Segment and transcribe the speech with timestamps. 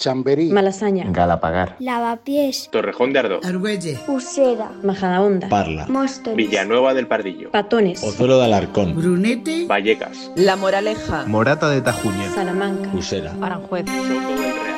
[0.00, 7.50] Chamberí, Malasaña, Galapagar, Lavapiés, Torrejón de Ardoz, Argüelle, Usera, Majadahonda, Parla, Móstoles, Villanueva del Pardillo,
[7.50, 13.84] Patones, Pozuelo de Alarcón, Brunete, Vallecas, La Moraleja, Morata de Tajuña, Salamanca, Usera, Aranjuez.
[13.86, 14.69] Soto del.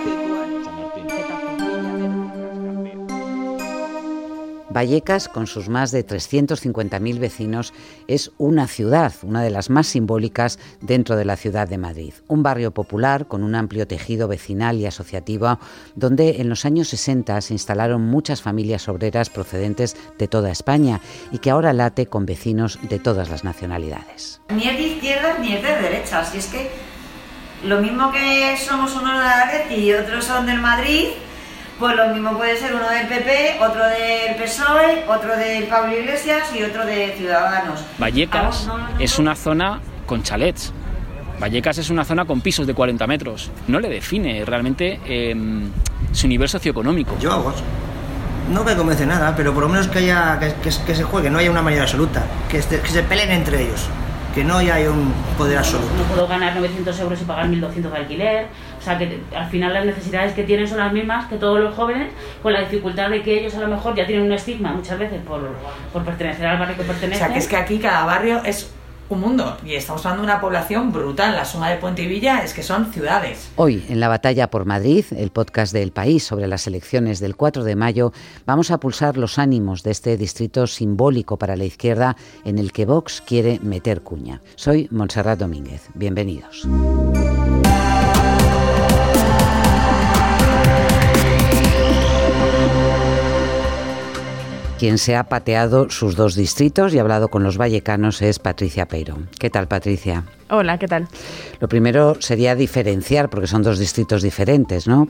[4.73, 7.73] Vallecas, con sus más de 350.000 vecinos,
[8.09, 12.15] es una ciudad, una de las más simbólicas dentro de la ciudad de Madrid.
[12.29, 15.59] Un barrio popular con un amplio tejido vecinal y asociativo,
[15.95, 21.39] donde en los años 60 se instalaron muchas familias obreras procedentes de toda España y
[21.39, 24.41] que ahora late con vecinos de todas las nacionalidades.
[24.49, 26.35] Ni es de izquierdas ni es de derechas.
[26.35, 26.71] Y es que
[27.65, 31.09] lo mismo que somos unos de la y otros son del Madrid,
[31.83, 36.45] pues lo mismo puede ser uno del PP, otro del PSOE, otro del Pablo Iglesias
[36.59, 37.81] y otro de Ciudadanos.
[37.99, 38.99] Vallecas Ah, no, no, no.
[39.01, 40.73] es una zona con chalets.
[41.41, 43.51] Vallecas es una zona con pisos de 40 metros.
[43.67, 45.35] No le define realmente eh,
[46.13, 47.19] su nivel socioeconómico.
[47.19, 47.57] Yo vos.
[48.51, 51.31] No me convence nada, pero por lo menos que haya que, que- que se juegue,
[51.31, 53.87] no haya una mayoría absoluta, que, este- que se peleen entre ellos,
[54.35, 55.89] que no haya un poder absoluto.
[55.97, 58.47] no puedo ganar 900 euros y pagar 1.200 de alquiler.
[58.79, 61.75] O sea, que al final las necesidades que tienen son las mismas que todos los
[61.75, 62.09] jóvenes,
[62.43, 65.21] con la dificultad de que ellos a lo mejor ya tienen un estigma muchas veces
[65.27, 65.41] por,
[65.93, 67.19] por pertenecer al barrio que O pertenecen.
[67.27, 68.73] sea, que es que aquí cada barrio es
[69.13, 71.35] un mundo y estamos hablando de una población brutal.
[71.37, 73.51] La suma de Puente y Villa es que son ciudades.
[73.57, 77.65] Hoy, en la batalla por Madrid, el podcast del país sobre las elecciones del 4
[77.65, 78.13] de mayo,
[78.47, 82.87] vamos a pulsar los ánimos de este distrito simbólico para la izquierda en el que
[82.87, 84.41] Vox quiere meter cuña.
[84.57, 85.89] Soy Montserrat Domínguez.
[85.95, 86.67] Bienvenidos.
[94.83, 98.89] Quien se ha pateado sus dos distritos y ha hablado con los vallecanos es Patricia
[98.89, 99.17] Peiro.
[99.39, 100.25] ¿Qué tal, Patricia?
[100.55, 101.09] Hola, ¿qué tal?
[101.61, 105.09] Lo primero sería diferenciar, porque son dos distritos diferentes, ¿no?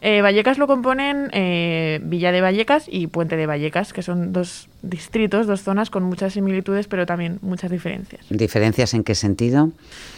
[0.00, 4.68] Eh, Vallecas lo componen eh, Villa de Vallecas y Puente de Vallecas, que son dos
[4.82, 8.26] distritos, dos zonas con muchas similitudes, pero también muchas diferencias.
[8.28, 9.70] ¿Diferencias en qué sentido?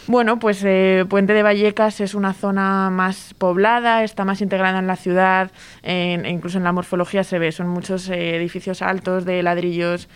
[0.07, 4.87] Bueno, pues eh, Puente de Vallecas es una zona más poblada, está más integrada en
[4.87, 5.51] la ciudad,
[5.83, 10.09] en- e incluso en la morfología se ve, son muchos eh, edificios altos de ladrillos,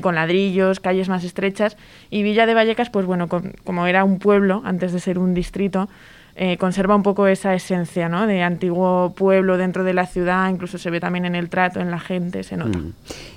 [0.00, 1.76] con ladrillos, calles más estrechas,
[2.08, 5.34] y Villa de Vallecas, pues bueno, con- como era un pueblo antes de ser un
[5.34, 5.88] distrito,
[6.36, 8.26] eh, conserva un poco esa esencia, ¿no?
[8.26, 11.90] De antiguo pueblo dentro de la ciudad, incluso se ve también en el trato, en
[11.90, 12.78] la gente, se nota.
[12.78, 12.92] Mm.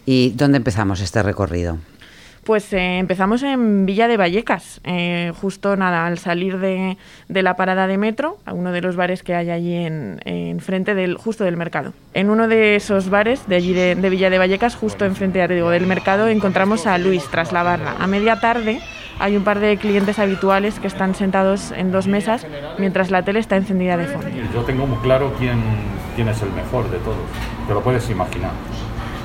[0.06, 1.78] ¿Y dónde empezamos este recorrido?
[2.44, 7.58] Pues eh, empezamos en Villa de Vallecas, eh, justo nada, al salir de, de la
[7.58, 11.18] parada de metro, a uno de los bares que hay allí en, en frente del,
[11.18, 11.94] justo del mercado.
[12.14, 15.70] En uno de esos bares de allí de, de Villa de Vallecas, justo enfrente digo,
[15.70, 17.96] del mercado, encontramos a Luis tras la barra.
[18.00, 18.80] A media tarde
[19.20, 22.46] hay un par de clientes habituales que están sentados en dos mesas
[22.78, 24.28] mientras la tele está encendida de fondo.
[24.54, 25.62] Yo tengo muy claro quién,
[26.16, 27.18] quién es el mejor de todos.
[27.68, 28.52] Te lo puedes imaginar.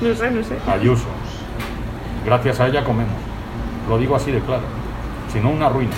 [0.01, 0.57] No sé, no sé.
[0.67, 1.05] Ayuso.
[2.25, 3.13] Gracias a ella comemos.
[3.87, 4.63] Lo digo así de claro.
[5.31, 5.93] Si no, una ruina.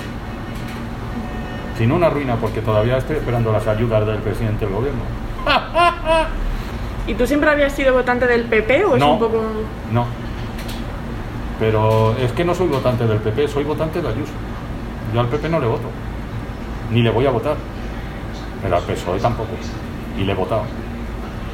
[1.77, 5.01] Si no, una ruina, porque todavía estoy esperando las ayudas del presidente del gobierno.
[7.07, 9.43] ¿Y tú siempre habías sido votante del PP o es un poco...?
[9.91, 10.05] No.
[11.59, 14.33] Pero es que no soy votante del PP, soy votante de Ayuso.
[15.13, 15.87] Yo al PP no le voto.
[16.91, 17.55] Ni le voy a votar.
[18.61, 19.51] Pero al PSOE tampoco.
[20.17, 20.63] Y le he votado.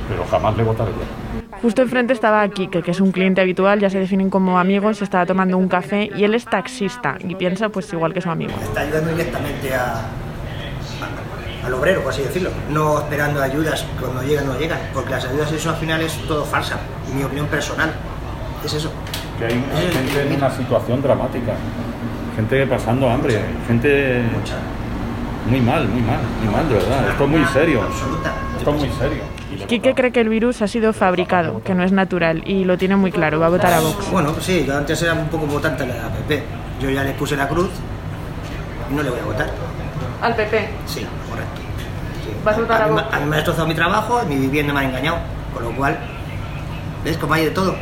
[0.10, 1.60] Pero jamás le votaré ya.
[1.62, 5.04] Justo enfrente estaba Kike, que es un cliente habitual, ya se definen como amigos, se
[5.04, 8.52] estaba tomando un café y él es taxista y piensa pues igual que su amigo.
[8.64, 12.50] Está ayudando directamente a, a- al obrero, por así decirlo.
[12.72, 16.14] No esperando ayudas cuando llegan o no llegan, porque las ayudas eso al final es
[16.28, 16.80] todo falsa,
[17.10, 17.92] en mi opinión personal.
[18.66, 18.92] Es eso.
[19.42, 21.54] Que hay gente en una situación dramática.
[22.36, 23.40] Gente pasando hambre.
[23.68, 24.22] Gente
[25.50, 27.10] muy mal, muy mal, muy mal, de verdad.
[27.10, 27.82] Esto es muy serio.
[28.58, 29.24] Esto es muy serio.
[29.68, 32.96] Quique cree que el virus ha sido fabricado, que no es natural y lo tiene
[32.96, 34.10] muy claro, va a votar a Vox.
[34.12, 36.44] Bueno, pues sí, yo antes era un poco votante de la PP.
[36.80, 37.70] Yo ya le puse la cruz
[38.90, 39.50] y no le voy a votar.
[40.22, 40.70] ¿Al PP?
[40.86, 41.62] Sí, correcto.
[42.24, 42.32] Sí.
[42.46, 43.04] ¿Vas a votar a Vox?
[43.12, 45.18] me- a mí me ha destrozado mi trabajo, mi vivienda me ha engañado.
[45.54, 45.98] Con lo cual,
[47.04, 47.76] ¿ves cómo hay de todo?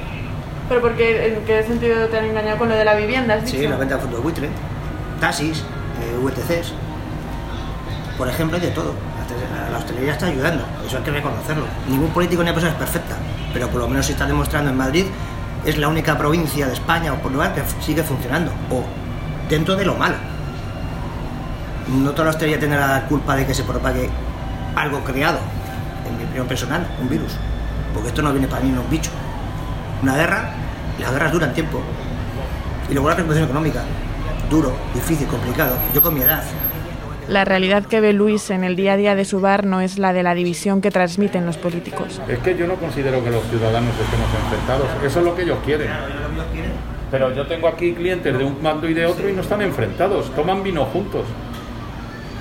[0.69, 3.67] ¿Pero porque, en qué sentido te han engañado con lo de la vivienda, has Sí,
[3.67, 4.49] la venta de fondos buitre,
[5.19, 6.73] taxis, eh, VTCs.
[8.17, 8.93] Por ejemplo, hay de todo.
[8.93, 11.65] La- La hostelería está ayudando, eso hay que reconocerlo.
[11.87, 13.15] Ningún político ni persona es perfecta,
[13.53, 15.05] pero por lo menos se está demostrando en Madrid
[15.65, 18.83] es la única provincia de España o por lugar que sigue funcionando, o
[19.49, 20.15] dentro de lo malo.
[21.87, 24.09] No toda la hostelería tendrá la culpa de que se propague
[24.75, 25.39] algo creado,
[26.07, 27.33] en mi opinión personal, un virus,
[27.93, 29.11] porque esto no viene para mí, no es un bicho.
[30.01, 30.53] Una guerra,
[30.99, 31.81] las guerras duran tiempo,
[32.89, 33.83] y luego la recuperación económica,
[34.49, 35.75] duro, difícil, complicado.
[35.93, 36.43] Yo con mi edad,
[37.27, 39.99] La realidad que ve Luis en el día a día de su bar no es
[39.99, 42.19] la de la división que transmiten los políticos.
[42.27, 44.87] Es que yo no considero que los ciudadanos estemos enfrentados.
[45.05, 45.89] Eso es lo que ellos quieren.
[47.11, 50.33] Pero yo tengo aquí clientes de un bando y de otro y no están enfrentados,
[50.33, 51.25] toman vino juntos.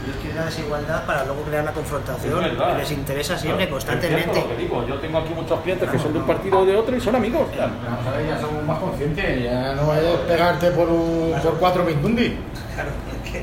[0.09, 4.43] Ellos quieren la desigualdad para luego crear la confrontación, que les interesa siempre, constantemente.
[4.89, 7.17] Yo tengo aquí muchos clientes que son de un partido o de otro y son
[7.17, 7.47] amigos.
[7.55, 12.39] ya somos más conscientes, ya no vayas a pegarte por, un, por cuatro mindundi.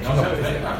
[0.01, 0.23] No, no,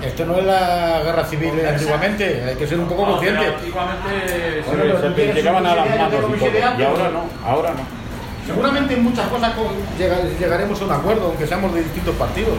[0.04, 3.46] esto no es la guerra civil antiguamente, hay que ser un poco consciente.
[3.46, 6.50] Antiguamente se llegaban a las manos y todo,
[6.80, 8.06] y ahora no, ahora no.
[8.48, 9.54] Seguramente en muchas cosas
[10.40, 12.56] llegaremos a un acuerdo, aunque seamos de distintos partidos.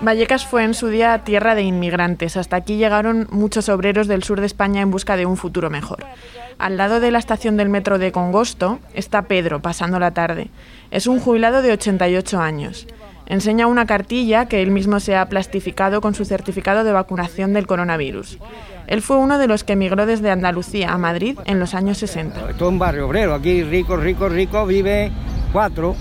[0.00, 2.36] Vallecas fue en su día tierra de inmigrantes.
[2.36, 6.04] Hasta aquí llegaron muchos obreros del sur de España en busca de un futuro mejor.
[6.58, 10.50] Al lado de la estación del metro de Congosto está Pedro pasando la tarde.
[10.92, 12.86] Es un jubilado de 88 años.
[13.26, 17.66] Enseña una cartilla que él mismo se ha plastificado con su certificado de vacunación del
[17.66, 18.38] coronavirus.
[18.86, 22.50] Él fue uno de los que emigró desde Andalucía a Madrid en los años 60.
[22.50, 25.12] Esto es un barrio obrero, aquí rico, rico, rico, vive
[25.52, 25.94] cuatro.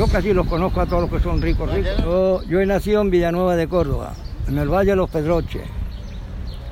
[0.00, 1.98] Yo casi los conozco a todos los que son ricos, ricos.
[1.98, 4.14] Yo, yo he nacido en Villanueva de Córdoba,
[4.48, 5.60] en el Valle de los Pedroches.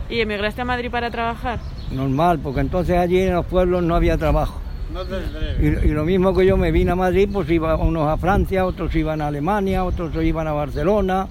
[0.09, 1.59] ¿Y emigraste a Madrid para trabajar?
[1.91, 4.59] Normal, porque entonces allí en los pueblos no había trabajo.
[5.61, 8.65] Y, y, lo mismo que yo me vine a Madrid, pues iban unos a Francia,
[8.65, 11.29] otros iban a Alemania, otros iban a Barcelona,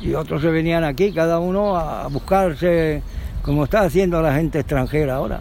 [0.00, 3.02] y otros se venían aquí, cada uno a buscarse,
[3.42, 5.40] como está haciendo la gente extranjera ahora.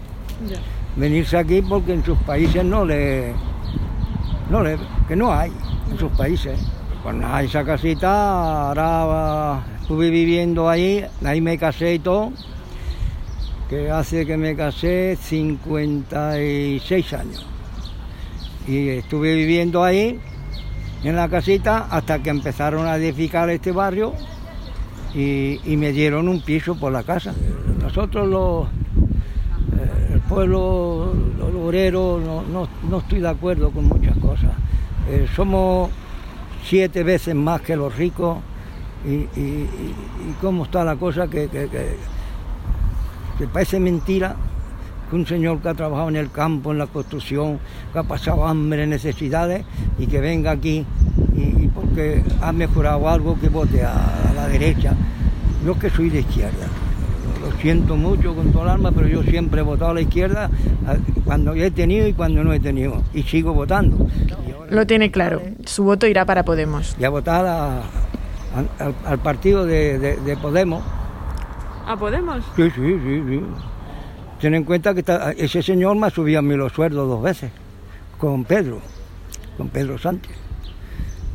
[0.97, 3.33] Venirse aquí porque en sus países no le,
[4.49, 4.63] no
[5.07, 5.51] que no hay
[5.91, 6.59] en sus países.
[7.03, 12.31] Cuando hay esa casita, ahora estuve viviendo ahí, ahí me casé y todo,
[13.69, 17.45] que hace que me casé 56 años.
[18.67, 20.19] Y estuve viviendo ahí
[21.03, 24.13] en la casita hasta que empezaron a edificar este barrio
[25.13, 27.33] y, y me dieron un piso por la casa.
[27.81, 34.16] Nosotros los, eh, el pueblo, los obreros, no, no, no, estoy de acuerdo con muchas.
[35.09, 35.89] Eh, somos
[36.65, 38.39] siete veces más que los ricos
[39.05, 39.25] y,
[40.41, 41.47] cómo está la cosa que,
[43.53, 44.35] parece mentira
[45.09, 47.59] que un señor que ha trabajado en el campo, en la construcción,
[47.93, 49.63] que ha pasado hambre, necesidades
[49.97, 50.85] y que venga aquí
[51.35, 54.93] y, y porque ha mejorado algo que vote a, a, la derecha.
[55.65, 56.67] Yo que soy de izquierda,
[57.41, 60.49] lo siento mucho con todo el alma, pero yo siempre he votado a la izquierda
[61.23, 63.97] cuando he tenido y cuando no he tenido y sigo votando.
[64.69, 66.95] Lo tiene claro, su voto irá para Podemos.
[66.99, 67.77] Y a votar a,
[68.79, 70.83] al, al, partido de, de, de Podemos.
[71.85, 72.43] ¿A Podemos?
[72.55, 73.41] Sí, sí, sí, sí.
[74.41, 77.23] Ten en cuenta que está, ese señor me ha subido a mí los sueldos dos
[77.23, 77.51] veces,
[78.17, 78.81] con Pedro,
[79.57, 80.35] con Pedro Sánchez.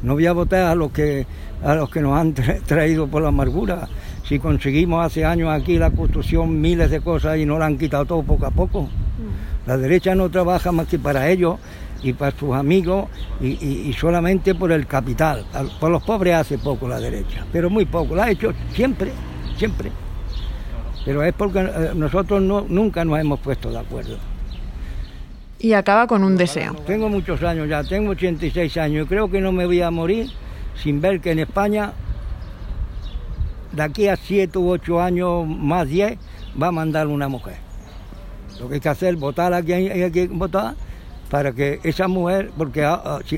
[0.03, 1.27] No voy a votar a los que,
[1.65, 2.35] a los que nos han
[2.67, 3.89] traído por la amargura.
[4.25, 8.05] Si conseguimos hace años aquí la construcción, miles de cosas y no la han quitado
[8.05, 8.89] todo poco a poco.
[9.67, 11.57] La derecha no trabaja más que para ellos
[12.03, 13.09] y para sus amigos
[13.41, 15.45] y, y, y solamente por el capital.
[15.81, 18.15] Por los pobres hace poco la derecha, pero muy poco.
[18.15, 19.13] La ha hecho siempre,
[19.57, 19.91] siempre
[21.05, 21.63] pero es porque
[21.95, 24.17] nosotros no, nunca nos hemos puesto de acuerdo.
[25.59, 26.75] Y acaba con un deseo.
[26.87, 30.29] Tengo muchos años ya, tengo 86 años y creo que no me voy a morir
[30.83, 31.93] sin ver que en España,
[33.73, 36.19] de aquí a 7 u 8 años, más 10,
[36.61, 37.57] va a mandar una mujer.
[38.61, 40.75] Lo que hay que hacer es votar aquí, hay que votar
[41.33, 42.89] para que esa mujer, porque,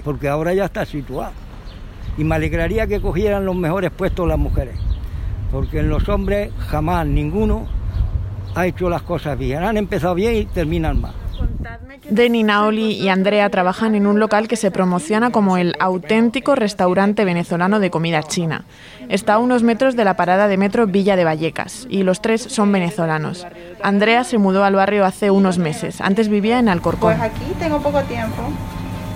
[0.04, 1.32] porque ahora ya está situada.
[2.18, 4.76] Y me alegraría que cogieran los mejores puestos las mujeres
[5.54, 7.68] porque en los hombres jamás ninguno
[8.56, 9.62] ha hecho las cosas bien.
[9.62, 11.14] Han empezado bien y terminan mal.
[12.10, 17.24] Deni, Naoli y Andrea trabajan en un local que se promociona como el auténtico restaurante
[17.24, 18.64] venezolano de comida china.
[19.08, 22.42] Está a unos metros de la parada de metro Villa de Vallecas y los tres
[22.42, 23.46] son venezolanos.
[23.82, 26.00] Andrea se mudó al barrio hace unos meses.
[26.00, 27.16] Antes vivía en Alcorcón.
[27.16, 28.42] Pues aquí tengo poco tiempo.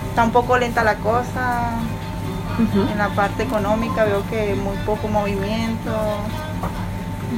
[0.08, 1.72] Está un poco lenta la cosa.
[2.58, 2.92] Uh -huh.
[2.92, 5.92] En la parte económica veo que muy poco movimiento,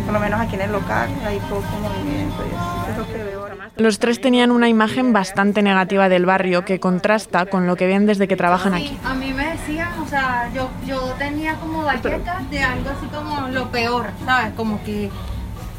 [0.04, 2.44] por lo menos aquí en el local hay poco movimiento.
[2.44, 3.40] Y es lo que veo.
[3.76, 8.04] Los tres tenían una imagen bastante negativa del barrio que contrasta con lo que ven
[8.04, 8.98] desde que trabajan aquí.
[9.04, 13.48] A mí me decían, o sea, yo, yo tenía como Vallecas de algo así como
[13.48, 14.52] lo peor, ¿sabes?
[14.54, 15.08] Como que,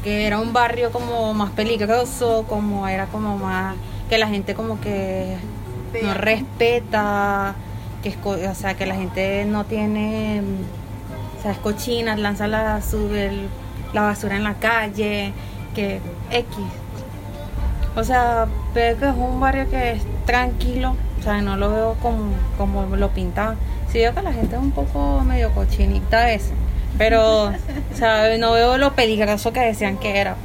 [0.02, 3.76] que era un barrio como más peligroso, como era como más
[4.08, 5.36] que la gente como que
[6.02, 7.54] no respeta
[8.02, 10.42] que o sea que la gente no tiene
[11.38, 13.48] o sea es cochina lanza la sube el,
[13.92, 15.32] la basura en la calle
[15.74, 16.56] que x.
[17.94, 21.96] O sea veo que es un barrio que es tranquilo o sea no lo veo
[22.00, 23.56] como como lo pintan
[23.90, 26.52] sí veo que la gente es un poco medio cochinita es
[26.98, 27.52] Pero, o
[27.94, 30.36] sea, no veo lo peligroso que decían que era.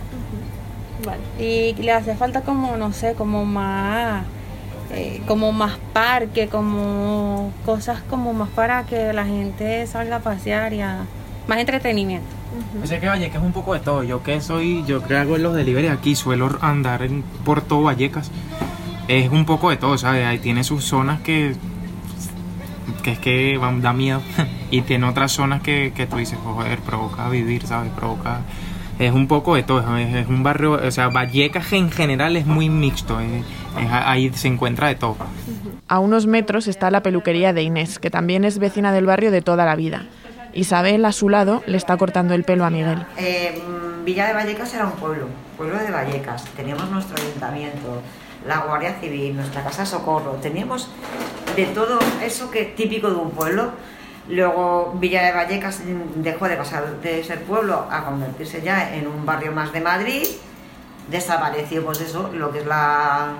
[1.39, 4.24] Y le hace falta como, no sé, como más,
[4.92, 10.74] eh, como más parque, como cosas como más para que la gente salga a pasear
[10.74, 11.06] y a,
[11.48, 12.27] más entretenimiento.
[12.82, 14.04] Yo sé que Vallecas es un poco de todo.
[14.04, 18.32] Yo que soy, yo que hago los delivery aquí, suelo andar en, por todo Vallecas.
[19.08, 20.25] Es un poco de todo, ¿sabes?
[20.25, 21.56] Ahí tiene sus zonas que,
[23.04, 24.22] que es que van- da miedo.
[24.72, 27.92] y tiene otras zonas que, que tú dices, joder, provoca vivir, ¿sabes?
[27.94, 28.42] Provoca...
[29.00, 32.48] Es un poco de todo, es, es un barrio, o sea, Vallecas en general es
[32.48, 33.44] muy mixto, es-
[33.80, 35.18] es- ahí se encuentra de todo.
[35.88, 39.44] A unos metros está la peluquería de Inés, que también es vecina del barrio de
[39.44, 40.08] toda la vida.
[40.54, 43.06] Isabel, a su lado, le está cortando el pelo a Miguel.
[43.18, 43.62] Eh,
[44.04, 45.27] Villa de Vallecas era un pueblo,
[45.58, 46.46] pueblo de Vallecas.
[46.56, 48.01] Teníamos nuestro ayuntamiento,
[48.48, 50.34] la Guardia Civil, nuestra casa de socorro.
[50.42, 50.89] Teníamos
[51.56, 53.72] de todo eso que típico de un pueblo.
[54.30, 55.82] Luego Villa de Vallecas
[56.16, 60.25] dejó de pasar de ser pueblo a convertirse ya en un barrio más de Madrid.
[61.10, 63.36] Desapareció, pues eso, lo que es la,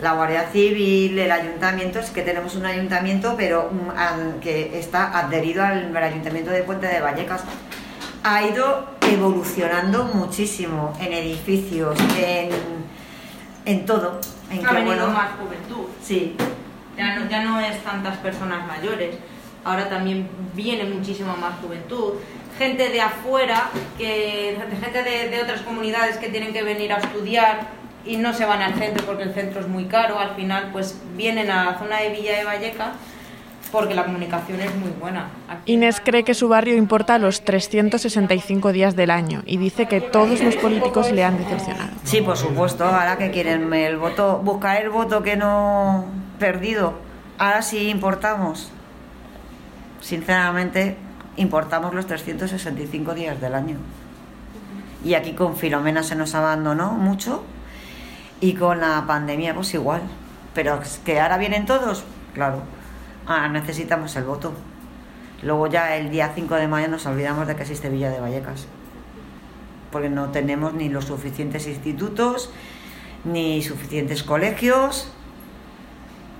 [0.00, 5.64] la Guardia Civil, el ayuntamiento, es que tenemos un ayuntamiento, pero mm, que está adherido
[5.64, 7.42] al, al ayuntamiento de Puente de Vallecas.
[8.24, 12.50] Ha ido evolucionando muchísimo en edificios, en,
[13.64, 14.20] en todo.
[14.50, 15.86] En ha que, venido bueno, más juventud.
[16.02, 16.36] Sí.
[16.96, 19.16] Ya no, ya no es tantas personas mayores,
[19.64, 22.14] ahora también viene muchísima más juventud.
[22.58, 27.81] Gente de afuera, que, gente de, de otras comunidades que tienen que venir a estudiar
[28.04, 30.98] y no se van al centro porque el centro es muy caro, al final pues
[31.16, 32.90] vienen a la zona de Villa de Vallecas
[33.70, 35.30] porque la comunicación es muy buena.
[35.64, 40.42] Inés cree que su barrio importa los 365 días del año y dice que todos
[40.42, 41.90] los políticos le han decepcionado.
[42.04, 42.84] Sí, por supuesto.
[42.84, 46.04] Ahora que quieren el voto, buscar el voto que no
[46.38, 46.94] perdido.
[47.38, 48.70] Ahora sí importamos.
[50.02, 50.96] Sinceramente,
[51.36, 53.78] importamos los 365 días del año.
[55.02, 57.42] Y aquí con Filomena se nos abandonó mucho
[58.42, 60.02] y con la pandemia pues igual.
[60.54, 62.62] Pero que ahora vienen todos, claro.
[63.26, 64.52] Ahora necesitamos el voto.
[65.42, 68.66] Luego ya el día 5 de mayo nos olvidamos de que existe Villa de Vallecas
[69.90, 72.50] porque no tenemos ni los suficientes institutos,
[73.24, 75.12] ni suficientes colegios.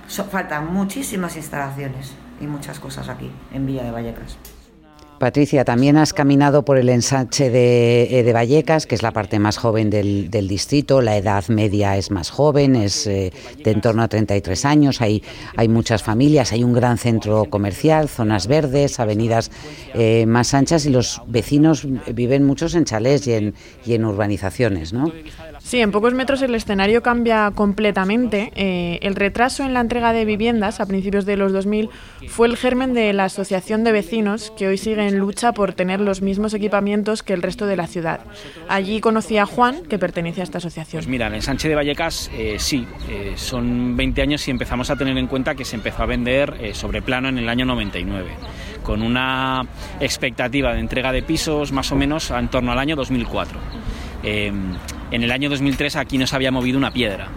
[0.07, 4.37] So- faltan muchísimas instalaciones y muchas cosas aquí, en Villa de Vallecas.
[5.23, 9.39] Patricia, también has caminado por el ensanche de, eh, de Vallecas, que es la parte
[9.39, 10.99] más joven del, del distrito.
[10.99, 13.31] La edad media es más joven, es eh,
[13.63, 14.99] de en torno a 33 años.
[14.99, 15.23] Hay,
[15.55, 19.49] hay muchas familias, hay un gran centro comercial, zonas verdes, avenidas
[19.93, 23.53] eh, más anchas y los vecinos viven muchos en chalés y en,
[23.85, 25.09] y en urbanizaciones, ¿no?
[25.63, 28.51] Sí, en pocos metros el escenario cambia completamente.
[28.55, 31.89] Eh, el retraso en la entrega de viviendas a principios de los 2000
[32.27, 36.01] fue el germen de la Asociación de Vecinos, que hoy sigue en lucha por tener
[36.01, 38.19] los mismos equipamientos que el resto de la ciudad.
[38.67, 40.99] Allí conocí a Juan, que pertenece a esta asociación.
[40.99, 44.97] Pues mira, en Sánchez de Vallecas eh, sí, eh, son 20 años y empezamos a
[44.97, 48.31] tener en cuenta que se empezó a vender sobre plano en el año 99,
[48.83, 49.65] con una
[50.01, 53.59] expectativa de entrega de pisos más o menos en torno al año 2004.
[54.23, 54.51] Eh,
[55.13, 57.29] en el año 2003 aquí no se había movido una piedra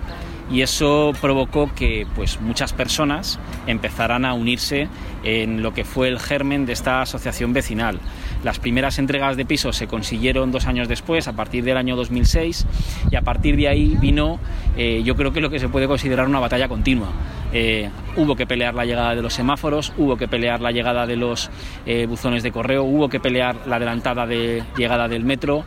[0.50, 4.88] y eso provocó que pues muchas personas empezaran a unirse
[5.25, 7.99] en lo que fue el germen de esta asociación vecinal.
[8.45, 12.66] Las primeras entregas de pisos se consiguieron dos años después, a partir del año 2006,
[13.11, 14.38] y a partir de ahí vino,
[14.76, 17.09] eh, yo creo que lo que se puede considerar una batalla continua.
[17.52, 21.16] Eh, hubo que pelear la llegada de los semáforos, hubo que pelear la llegada de
[21.16, 21.50] los
[21.87, 25.64] eh, buzones de correo, hubo que pelear la adelantada de llegada del metro.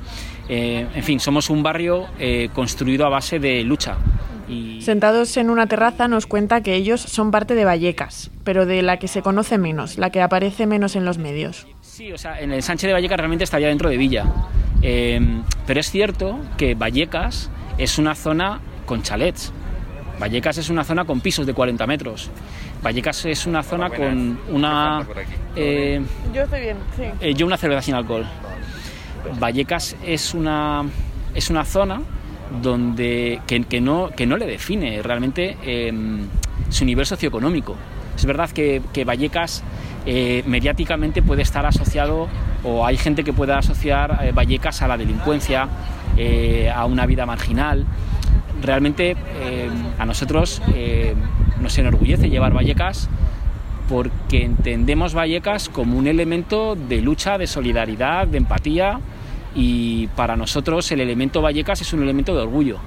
[0.51, 2.07] En fin, somos un barrio
[2.55, 3.97] construido a base de lucha.
[4.81, 8.97] Sentados en una terraza nos cuenta que ellos son parte de Vallecas, pero de la
[8.97, 11.67] que se conoce menos, la que aparece menos en los medios.
[11.99, 14.23] Sí, o sea, en el Sánchez de Vallecas realmente estaría dentro de Villa.
[14.81, 15.19] Eh,
[15.67, 19.51] pero es cierto que Vallecas es una zona con chalets.
[20.17, 22.29] Vallecas es una zona con pisos de 40 metros.
[22.81, 25.05] Vallecas es una zona con una...
[25.57, 25.99] eh,
[26.33, 27.03] Yo estoy bien, sí.
[27.19, 28.25] eh, yo una cerveza sin alcohol.
[29.37, 30.85] Vallecas es una,
[31.35, 32.01] es una zona
[32.61, 35.91] donde que, que no, que no le define realmente eh,
[36.69, 37.75] su nivel socioeconómico.
[38.19, 39.63] Es verdad que, Vallecas
[40.05, 42.27] eh, mediáticamente puede estar asociado
[42.65, 45.69] o hay gente que pueda asociar eh, Vallecas a la delincuencia,
[46.17, 47.85] eh, a una vida marginal.
[48.61, 49.15] Realmente
[49.97, 50.61] a nosotros
[51.61, 53.09] nos enorgullece llevar Vallecas
[53.87, 58.99] porque entendemos Vallecas como un elemento de lucha, de solidaridad, de empatía
[59.55, 62.79] y para nosotros el elemento Vallecas es un elemento de orgullo.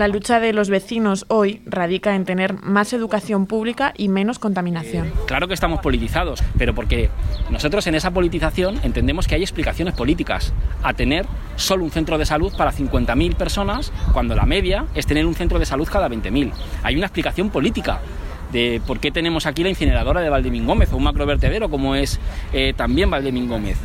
[0.00, 5.12] La lucha de los vecinos hoy radica en tener más educación pública y menos contaminación.
[5.26, 7.10] Claro que estamos politizados, pero porque
[7.50, 11.26] nosotros en esa politización entendemos que hay explicaciones políticas a tener
[11.56, 15.58] solo un centro de salud para 50.000 personas cuando la media es tener un centro
[15.58, 16.50] de salud cada 20.000.
[16.82, 18.00] Hay una explicación política
[18.52, 22.18] de por qué tenemos aquí la incineradora de Valdemín Gómez o un macrovertedero como es
[22.54, 23.76] eh, también Valdemín Gómez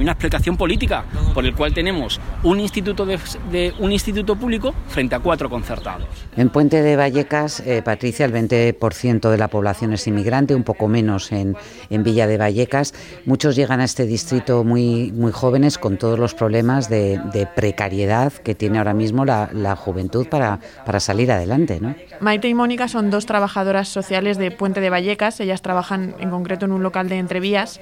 [0.00, 1.04] hay una explicación política
[1.34, 6.08] por el cual tenemos un instituto de, un instituto público frente a cuatro concertados.
[6.36, 10.88] En Puente de Vallecas, eh, Patricia, el 20% de la población es inmigrante, un poco
[10.88, 11.54] menos en,
[11.90, 12.94] en, Villa de Vallecas.
[13.26, 17.20] Muchos llegan a este distrito muy, muy jóvenes con todos los problemas de,
[17.54, 21.78] precariedad que tiene ahora mismo la, la juventud para, para, salir adelante.
[21.80, 21.94] ¿no?
[22.20, 25.40] Maite y Mónica son dos trabajadoras sociales de Puente de Vallecas.
[25.40, 27.80] Ellas trabajan en concreto en un local de entrevías.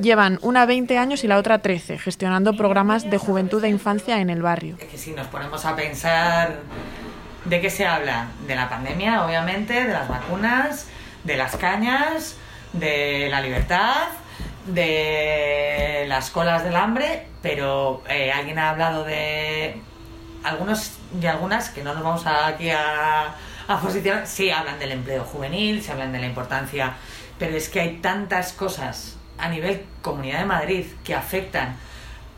[0.00, 4.30] Llevan una 20 años y la otra 13, gestionando programas de juventud e infancia en
[4.30, 4.76] el barrio.
[4.78, 6.60] Es que si nos ponemos a pensar
[7.44, 10.86] de qué se habla, de la pandemia, obviamente, de las vacunas,
[11.24, 12.36] de las cañas,
[12.72, 14.06] de la libertad,
[14.66, 19.80] de las colas del hambre, pero eh, alguien ha hablado de
[20.44, 23.34] algunos y algunas que no nos vamos aquí a,
[23.66, 26.94] a posicionar, sí hablan del empleo juvenil, se hablan de la importancia,
[27.36, 31.76] pero es que hay tantas cosas a nivel Comunidad de Madrid que afectan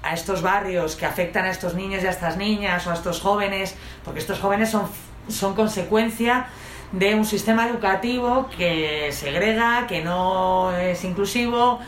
[0.02, 3.20] a estos barrios, que afectan a estos niños y a estas niñas o a estos
[3.20, 4.86] jóvenes, porque estos jóvenes son,
[5.28, 6.46] son consecuencia
[6.92, 11.78] de un sistema educativo que segrega, que no es inclusivo,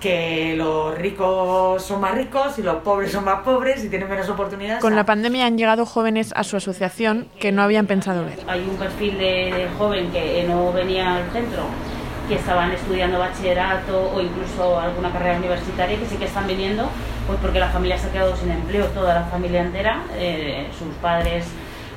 [0.00, 4.28] que los ricos son más ricos y los pobres son más pobres y tienen menos
[4.28, 4.80] oportunidades.
[4.80, 8.38] Con la pandemia han llegado jóvenes a su asociación que no habían pensado ver.
[8.48, 11.64] Hay un perfil de joven que no venía al centro
[12.30, 16.88] que estaban estudiando bachillerato o incluso alguna carrera universitaria que sí que están viniendo,
[17.26, 20.94] pues porque la familia se ha quedado sin empleo, toda la familia entera, eh, sus
[21.02, 21.46] padres,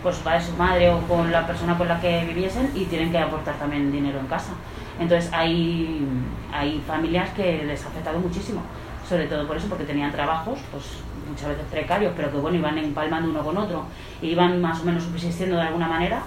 [0.01, 3.11] pues su padre, su madre o con la persona con la que viviesen y tienen
[3.11, 4.53] que aportar también dinero en casa.
[4.99, 6.03] Entonces hay,
[6.51, 8.63] hay familias que les ha afectado muchísimo,
[9.07, 10.83] sobre todo por eso, porque tenían trabajos, pues
[11.29, 13.85] muchas veces precarios, pero que bueno, iban empalmando uno con otro
[14.19, 16.23] y iban más o menos subsistiendo de alguna manera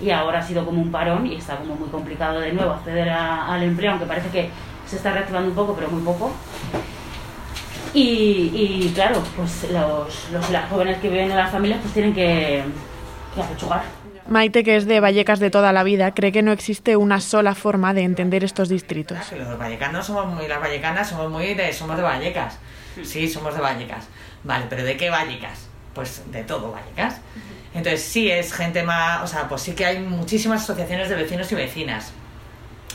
[0.00, 3.08] y ahora ha sido como un parón y está como muy complicado de nuevo acceder
[3.10, 4.50] al empleo, aunque parece que
[4.86, 6.32] se está reactivando un poco, pero muy poco.
[7.94, 12.62] Y, claro, pues los, los, las jóvenes que viven en las familias pues tienen que,
[13.34, 13.82] que apechugar.
[14.28, 17.54] Maite, que es de Vallecas de toda la vida, cree que no existe una sola
[17.54, 19.18] forma de entender estos distritos.
[19.32, 22.58] Los vallecanos somos muy, las vallecanas somos muy de, somos de Vallecas.
[23.02, 24.06] Sí, somos de Vallecas.
[24.44, 25.68] Vale, pero ¿de qué Vallecas?
[25.94, 27.20] Pues de todo Vallecas.
[27.74, 31.50] Entonces sí es gente más, o sea, pues sí que hay muchísimas asociaciones de vecinos
[31.52, 32.12] y vecinas.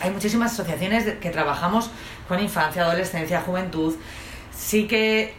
[0.01, 1.91] Hay muchísimas asociaciones que trabajamos
[2.27, 3.95] con infancia, adolescencia, juventud.
[4.51, 5.35] Sí que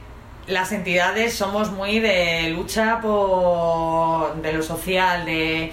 [0.46, 5.72] las entidades somos muy de lucha por de lo social, de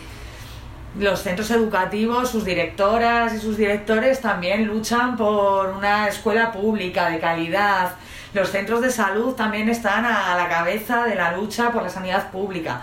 [0.98, 7.20] los centros educativos, sus directoras y sus directores también luchan por una escuela pública de
[7.20, 7.94] calidad.
[8.34, 12.32] Los centros de salud también están a la cabeza de la lucha por la sanidad
[12.32, 12.82] pública.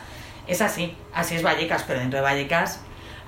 [0.49, 2.81] Es así, así es Vallecas, pero dentro de Vallecas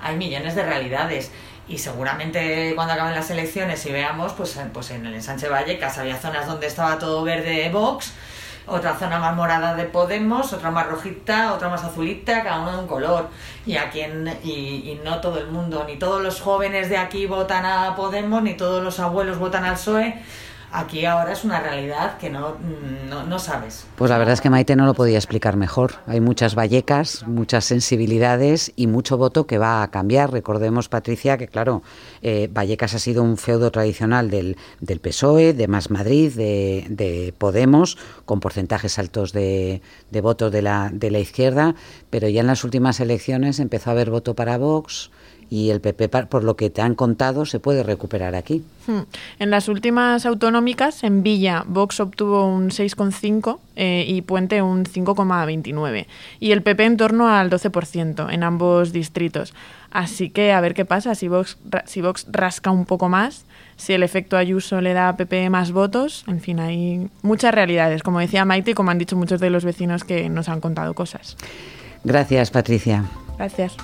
[0.03, 1.31] hay millones de realidades.
[1.69, 6.17] Y seguramente cuando acaben las elecciones y veamos, pues, pues en el ensanche Vallecas había
[6.17, 8.13] zonas donde estaba todo verde de Vox,
[8.67, 12.79] otra zona más morada de Podemos, otra más rojita, otra más azulita, cada uno de
[12.79, 13.29] un color.
[13.67, 14.01] Y aquí
[14.43, 18.43] y, y no todo el mundo, ni todos los jóvenes de aquí votan a Podemos,
[18.43, 20.21] ni todos los abuelos votan al PSOE
[20.73, 22.57] aquí ahora es una realidad que no,
[23.09, 23.87] no, sabes.
[23.97, 25.95] Pues la verdad es que Maite no lo podía explicar mejor.
[26.07, 30.33] Hay muchas vallecas, muchas sensibilidades y mucho voto que va a cambiar.
[30.33, 31.83] Recordemos, Patricia, que claro,
[32.23, 37.35] eh, Vallecas ha sido un feudo tradicional del, del PSOE, de Más Madrid, de, de
[37.37, 41.75] Podemos, con porcentajes altos de, de votos de la, de la izquierda,
[42.11, 45.11] pero ya en las últimas elecciones empezó a haber voto para Vox
[45.51, 48.65] y el PP, por lo que te han contado, se puede recuperar aquí.
[48.87, 49.01] Hmm.
[49.41, 56.07] En las últimas autonómicas, en Villa, Vox obtuvo un 6,5 eh, y Puente un 5,29
[56.39, 59.53] y el PP en torno al 12% en ambos distritos.
[59.91, 63.45] Así que a ver qué pasa, si Vox, si Vox rasca un poco más,
[63.77, 68.05] si el efecto Ayuso le da a PP más votos, en fin, hay muchas realidades,
[68.05, 70.95] como decía Maite y como han dicho muchos de los vecinos que nos han contado
[70.95, 71.37] cosas.
[72.05, 73.05] Gracias, Patricia.
[73.37, 73.77] Gracias.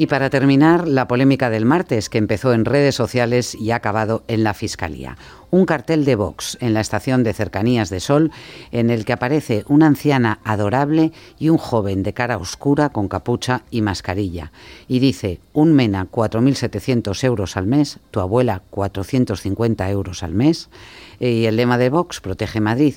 [0.00, 4.22] Y para terminar, la polémica del martes, que empezó en redes sociales y ha acabado
[4.28, 5.16] en la Fiscalía.
[5.50, 8.30] Un cartel de Vox en la estación de cercanías de Sol,
[8.70, 13.62] en el que aparece una anciana adorable y un joven de cara oscura con capucha
[13.72, 14.52] y mascarilla.
[14.86, 20.70] Y dice, un MENA 4.700 euros al mes, tu abuela 450 euros al mes.
[21.18, 22.94] y el lema de Vox, Protege Madrid.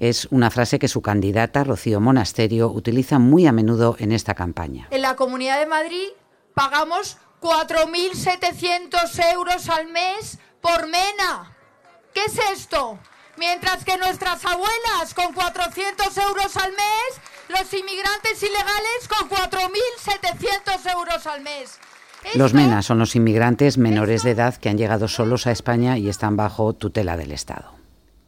[0.00, 4.88] Es una frase que su candidata, Rocío Monasterio, utiliza muy a menudo en esta campaña.
[4.90, 6.08] En la Comunidad de Madrid
[6.54, 11.56] pagamos 4.700 euros al mes por MENA.
[12.14, 12.98] ¿Qué es esto?
[13.36, 21.26] Mientras que nuestras abuelas con 400 euros al mes, los inmigrantes ilegales con 4.700 euros
[21.26, 21.78] al mes.
[22.34, 26.08] Los MENA son los inmigrantes menores de edad que han llegado solos a España y
[26.08, 27.72] están bajo tutela del Estado.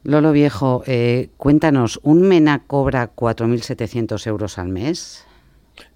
[0.03, 5.27] Lolo Viejo, eh, cuéntanos, ¿un MENA cobra 4.700 euros al mes?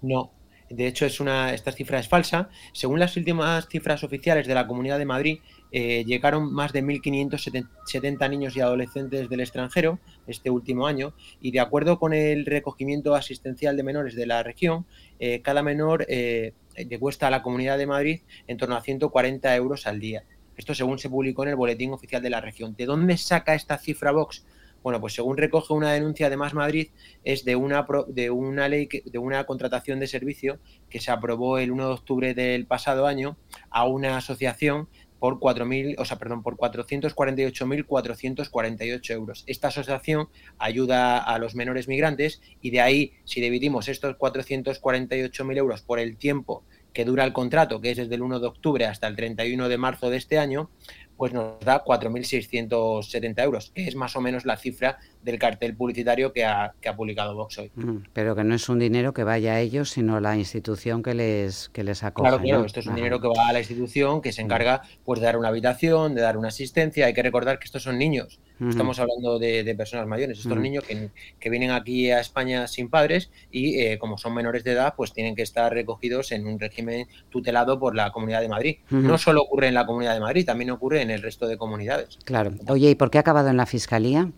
[0.01, 0.31] No,
[0.69, 2.49] de hecho es una, esta cifra es falsa.
[2.73, 5.39] Según las últimas cifras oficiales de la Comunidad de Madrid,
[5.71, 11.59] eh, llegaron más de 1.570 niños y adolescentes del extranjero este último año y de
[11.59, 14.85] acuerdo con el recogimiento asistencial de menores de la región,
[15.19, 19.55] eh, cada menor eh, le cuesta a la Comunidad de Madrid en torno a 140
[19.55, 20.23] euros al día.
[20.57, 22.75] Esto según se publicó en el Boletín Oficial de la Región.
[22.75, 24.43] ¿De dónde saca esta cifra Vox?
[24.83, 26.89] Bueno, pues según recoge una denuncia de Más Madrid,
[27.23, 30.59] es de una, de una ley, de una contratación de servicio
[30.89, 33.37] que se aprobó el 1 de octubre del pasado año
[33.69, 34.87] a una asociación
[35.19, 39.43] por 4.000, o sea, perdón, por 448.448 euros.
[39.47, 45.81] Esta asociación ayuda a los menores migrantes y de ahí, si dividimos estos 448.000 euros
[45.81, 46.63] por el tiempo
[46.93, 49.77] que dura el contrato, que es desde el 1 de octubre hasta el 31 de
[49.77, 50.71] marzo de este año,
[51.17, 56.33] pues nos da 4.670 euros, que es más o menos la cifra del cartel publicitario
[56.33, 57.71] que ha, que ha publicado Vox hoy.
[58.13, 61.69] pero que no es un dinero que vaya a ellos, sino la institución que les,
[61.69, 62.29] que les acoge.
[62.29, 65.19] Claro, claro, esto es un dinero que va a la institución que se encarga pues,
[65.19, 67.05] de dar una habitación, de dar una asistencia.
[67.05, 71.09] Hay que recordar que estos son niños, estamos hablando de, personas mayores, estos niños que,
[71.39, 75.13] que, vienen aquí a España sin padres y eh, como son menores de edad, pues
[75.13, 78.77] tienen que estar recogidos en un régimen tutelado por la Comunidad de Madrid.
[78.89, 82.17] No solo ocurre en la Comunidad de Madrid, también ocurre en el resto de comunidades.
[82.23, 82.51] Claro.
[82.67, 84.31] Oye, ¿y por qué ha acabado en la Fiscalía?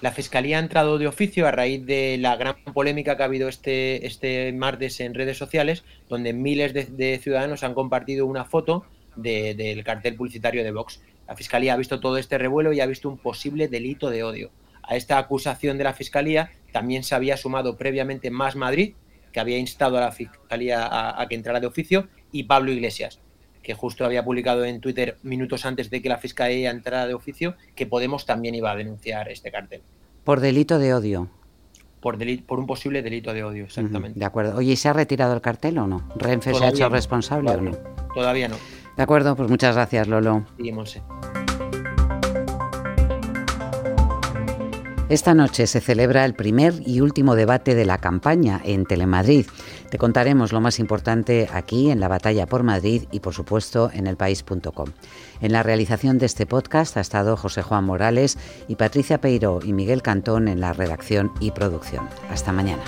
[0.00, 3.48] La Fiscalía ha entrado de oficio a raíz de la gran polémica que ha habido
[3.48, 8.84] este, este martes en redes sociales, donde miles de, ciudadanos han compartido una foto
[9.16, 11.00] del cartel publicitario de Vox.
[11.26, 14.50] La Fiscalía ha visto todo este revuelo y ha visto un posible delito de odio.
[14.82, 18.94] A esta acusación de la Fiscalía también se había sumado previamente Más Madrid,
[19.32, 23.20] que había instado a la Fiscalía a que entrara de oficio, y Pablo Iglesias,
[23.64, 27.56] que justo había publicado en Twitter minutos antes de que la Fiscalía entrara de oficio,
[27.74, 29.82] que Podemos también iba a denunciar este cartel.
[30.22, 31.28] Por delito de odio.
[32.00, 34.18] Por, por un posible delito de odio, exactamente.
[34.18, 34.56] de acuerdo.
[34.58, 36.08] Oye, ¿y se ha retirado el cartel o no?
[36.16, 37.72] ¿Renfe se ha hecho responsable o no?
[38.14, 38.56] Todavía no.
[38.96, 40.44] De acuerdo, pues muchas gracias, Lolo.
[40.58, 41.02] Sí, Monse.
[45.10, 49.46] Esta noche se celebra el primer y último debate de la campaña en Telemadrid.
[49.90, 54.06] Te contaremos lo más importante aquí en la batalla por Madrid y por supuesto en
[54.06, 54.88] elpaís.com.
[55.42, 59.74] En la realización de este podcast ha estado José Juan Morales y Patricia Peiro y
[59.74, 62.08] Miguel Cantón en la redacción y producción.
[62.30, 62.82] Hasta mañana.